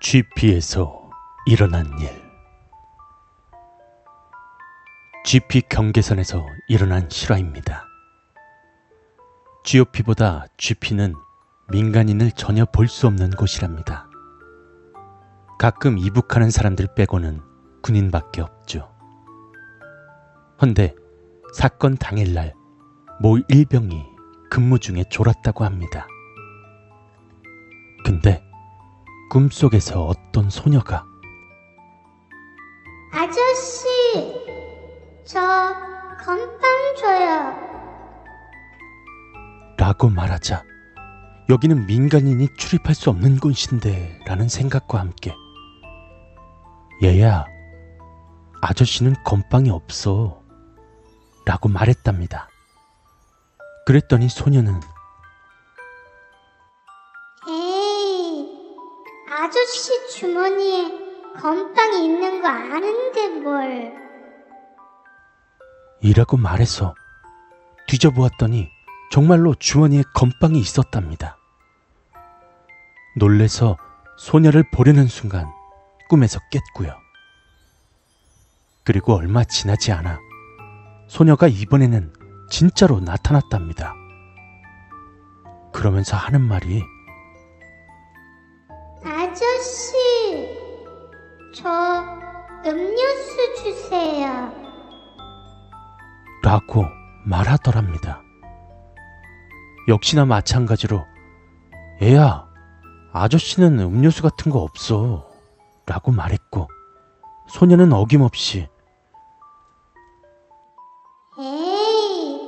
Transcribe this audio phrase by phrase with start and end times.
[0.00, 1.10] GP에서
[1.46, 2.08] 일어난 일.
[5.24, 7.84] GP 경계선에서 일어난 실화입니다.
[9.64, 11.14] GOP보다 GP는
[11.72, 14.08] 민간인을 전혀 볼 수 없는 곳이랍니다.
[15.58, 17.42] 가끔 이북하는 사람들 빼고는
[17.82, 18.94] 군인밖에 없죠.
[20.62, 20.94] 헌데
[21.54, 22.54] 사건 당일날
[23.20, 24.04] 모 일병이
[24.48, 26.06] 근무 중에 졸았다고 합니다.
[28.04, 28.47] 근데
[29.30, 31.04] 꿈속에서 어떤 소녀가
[33.12, 33.86] 아저씨,
[35.24, 35.40] 저
[36.24, 36.60] 건빵
[36.98, 37.68] 줘요.
[39.76, 40.64] 라고 말하자
[41.48, 45.34] 여기는 민간인이 출입할 수 없는 곳인데 라는 생각과 함께
[47.02, 47.46] 얘야
[48.60, 50.42] 아저씨는 건빵이 없어
[51.46, 52.48] 라고 말했답니다.
[53.86, 54.80] 그랬더니 소녀는
[59.40, 60.90] 아저씨 주머니에
[61.40, 63.94] 건빵이 있는 거 아는데 뭘.
[66.00, 66.96] 이라고 말해서
[67.86, 68.68] 뒤져보았더니
[69.12, 71.36] 정말로 주머니에 건빵이 있었답니다.
[73.16, 73.78] 놀래서
[74.18, 75.46] 소녀를 보려는 순간
[76.08, 76.92] 꿈에서 깼고요.
[78.84, 80.18] 그리고 얼마 지나지 않아
[81.06, 82.12] 소녀가 이번에는
[82.50, 83.94] 진짜로 나타났답니다.
[85.72, 86.82] 그러면서 하는 말이
[89.38, 90.58] 아저씨,
[91.54, 91.68] 저
[92.66, 94.52] 음료수 주세요.
[96.42, 96.84] 라고
[97.24, 98.20] 말하더랍니다.
[99.86, 101.04] 역시나 마찬가지로
[102.02, 102.48] 애야,
[103.12, 105.30] 아저씨는 음료수 같은 거 없어.
[105.86, 106.66] 라고 말했고,
[107.48, 108.68] 소녀는 어김없이
[111.38, 112.40] 에이,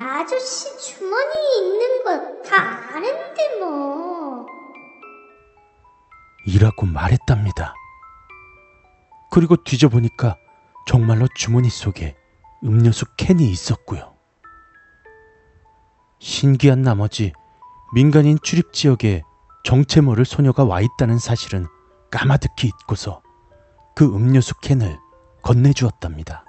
[0.00, 2.56] 아저씨 주머니에 있는 거 다
[2.96, 4.05] 아는데 뭐.
[6.46, 7.74] 이라고 말했답니다.
[9.30, 10.36] 그리고 뒤져보니까
[10.86, 12.16] 정말로 주머니 속에
[12.64, 14.14] 음료수 캔이 있었고요.
[16.20, 17.32] 신기한 나머지
[17.94, 19.22] 민간인 출입 지역에
[19.64, 21.66] 정체 모를 소녀가 와 있다는 사실은
[22.10, 23.20] 까마득히 잊고서
[23.94, 24.98] 그 음료수 캔을
[25.42, 26.44] 건네주었답니다.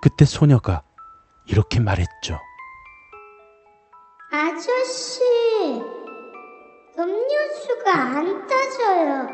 [0.00, 0.82] 그때 소녀가
[1.46, 2.38] 이렇게 말했죠.
[4.32, 5.20] 아저씨,
[7.00, 9.26] 음료수가 안 따져요.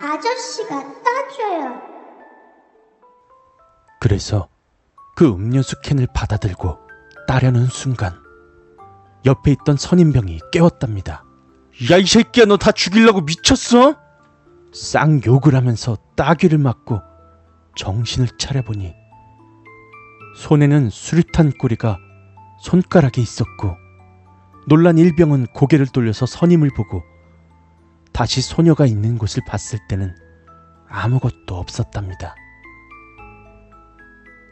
[0.00, 1.80] 아저씨가 따줘요.
[4.00, 4.48] 그래서
[5.14, 6.78] 그 음료수 캔을 받아들고
[7.28, 8.20] 따려는 순간
[9.24, 11.24] 옆에 있던 선임병이 깨웠답니다.
[11.90, 13.94] 야 이 새끼야 너 다 죽이려고 미쳤어?
[14.72, 17.00] 쌍 욕을 하면서 따귀를 맞고
[17.76, 18.92] 정신을 차려보니
[20.36, 21.98] 손에는 수류탄 꼬리가
[22.62, 23.76] 손가락에 있었고
[24.68, 27.02] 놀란 일병은 고개를 돌려서 선임을 보고
[28.12, 30.14] 다시 소녀가 있는 곳을 봤을 때는
[30.88, 32.34] 아무것도 없었답니다.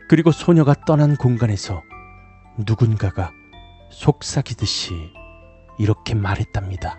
[0.08, 1.82] 그리고 소녀가 떠난 공간에서
[2.66, 3.30] 누군가가
[3.90, 5.12] 속삭이듯이
[5.78, 6.98] 이렇게 말했답니다.